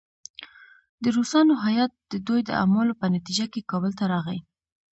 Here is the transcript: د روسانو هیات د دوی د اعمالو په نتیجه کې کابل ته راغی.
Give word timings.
د 1.03 1.05
روسانو 1.15 1.53
هیات 1.65 1.91
د 2.11 2.13
دوی 2.27 2.41
د 2.45 2.49
اعمالو 2.61 2.93
په 3.01 3.05
نتیجه 3.15 3.45
کې 3.53 3.67
کابل 3.71 3.91
ته 3.99 4.03
راغی. 4.13 4.39